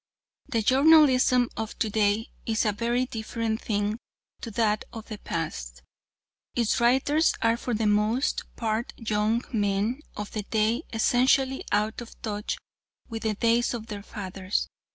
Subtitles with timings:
[0.47, 3.99] The journalism of to day is a very different thing
[4.41, 5.83] to that of the past.
[6.55, 12.19] Its writers are for the most part young men of the day essentially out of
[12.23, 12.57] touch
[13.09, 14.67] with the days of their fathers.